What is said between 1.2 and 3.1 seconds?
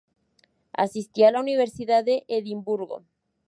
a la Universidad de Edimburgo.